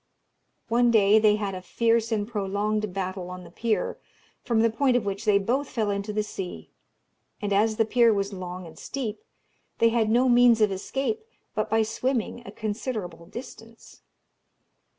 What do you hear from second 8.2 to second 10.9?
long and steep, they had no means of